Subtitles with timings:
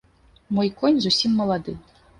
[0.57, 1.79] Мой конь зусім малады.